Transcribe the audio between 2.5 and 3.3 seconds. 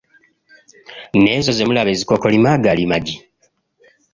gaali magi.